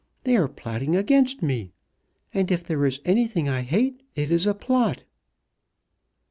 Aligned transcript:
They 0.23 0.35
are 0.35 0.47
plotting 0.47 0.95
against 0.95 1.43
me; 1.43 1.73
and 2.33 2.49
if 2.49 2.63
there 2.63 2.87
is 2.87 2.99
anything 3.05 3.47
I 3.47 3.61
hate 3.61 4.01
it 4.15 4.31
is 4.31 4.47
a 4.47 4.55
plot." 4.55 5.03